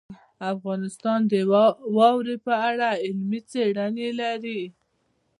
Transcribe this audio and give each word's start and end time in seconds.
افغانستان 0.53 1.19
د 1.31 1.33
واوره 1.97 2.35
په 2.45 2.53
اړه 2.69 2.89
علمي 3.03 3.39
څېړنې 3.51 4.09
لري. 4.21 4.61